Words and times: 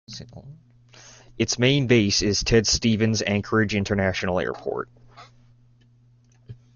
Its 1.37 1.59
main 1.59 1.85
base 1.85 2.23
is 2.23 2.43
Ted 2.43 2.65
Stevens 2.65 3.21
Anchorage 3.21 3.75
International 3.75 4.39
Airport. 4.39 4.89